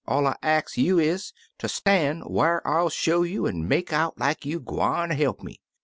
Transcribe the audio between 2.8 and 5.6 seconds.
show you an' make out you gwineter he'p mc.